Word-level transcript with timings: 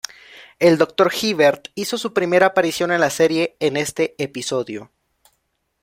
El 0.57 0.79
Dr. 0.79 1.11
Hibbert 1.21 1.67
hizo 1.75 1.95
su 1.95 2.11
primera 2.11 2.47
aparición 2.47 2.91
en 2.91 3.01
la 3.01 3.11
serie 3.11 3.55
en 3.59 3.77
este 3.77 4.15
episodio. 4.17 4.89